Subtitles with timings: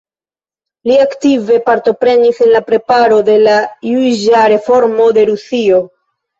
[0.91, 3.55] Li aktive partoprenis en la preparo de la
[3.93, 5.87] juĝa reformo de Rusio.